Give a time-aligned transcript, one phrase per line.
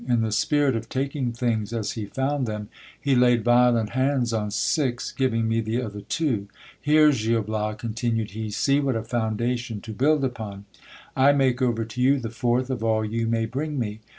[0.07, 2.69] In the spirit of taking things as he found them,
[2.99, 6.47] he laid violent hands on six, giving me the other two—
[6.81, 10.65] Here, Gil Bias, continued he, see what a foundation tc build upon.
[11.15, 13.99] I make over to you the fourth of all you may bring me.